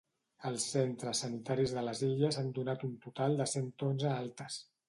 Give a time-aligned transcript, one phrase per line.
[0.51, 4.63] Els centres sanitaris de les Illes han donat un total de cent onze altes.